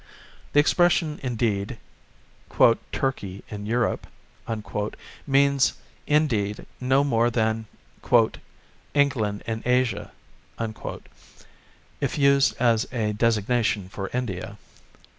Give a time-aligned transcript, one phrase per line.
[0.53, 1.77] The expression indeed,
[2.91, 4.07] 'Turkey in Europe'
[5.27, 5.73] means
[6.07, 7.67] indeed no more than
[8.95, 10.11] 'England in Asia,'
[11.99, 14.57] if used as a designation for India....